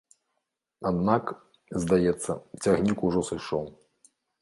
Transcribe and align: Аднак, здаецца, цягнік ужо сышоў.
Аднак, 0.91 1.23
здаецца, 1.85 2.31
цягнік 2.65 2.97
ужо 3.11 3.21
сышоў. 3.33 3.65